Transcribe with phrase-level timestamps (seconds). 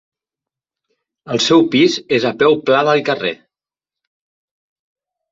[1.35, 3.33] El seu pis és a peu pla del carrer.